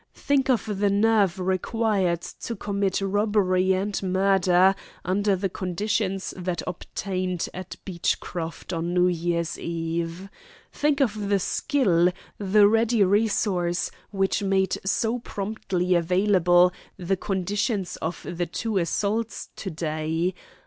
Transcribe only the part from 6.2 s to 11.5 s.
that obtained at Beechcroft on New Year's Eve. Think of the